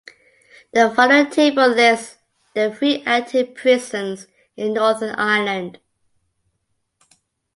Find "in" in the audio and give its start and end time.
4.57-4.73